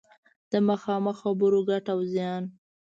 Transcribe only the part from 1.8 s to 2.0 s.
او